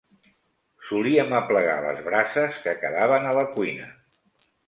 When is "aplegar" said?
1.39-1.75